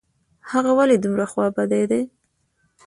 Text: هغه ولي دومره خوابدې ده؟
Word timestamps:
هغه 0.51 0.71
ولي 0.77 0.97
دومره 1.03 1.25
خوابدې 1.31 1.83
ده؟ 1.91 1.99